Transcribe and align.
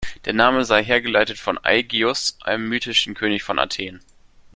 Der 0.25 0.33
Name 0.33 0.65
sei 0.65 0.83
hergeleitet 0.83 1.37
von 1.37 1.59
Aigeus, 1.61 2.35
einem 2.43 2.67
mythischen 2.69 3.13
König 3.13 3.43
von 3.43 3.59
Athen. 3.59 3.99